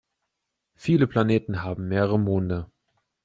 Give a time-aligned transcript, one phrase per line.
[0.73, 2.71] Viele Planeten haben mehrere Monde.